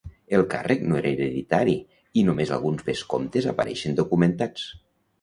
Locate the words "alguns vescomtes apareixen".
2.59-4.05